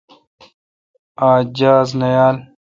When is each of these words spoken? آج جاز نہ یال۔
آج 1.29 1.45
جاز 1.57 1.89
نہ 1.99 2.07
یال۔ 2.15 2.35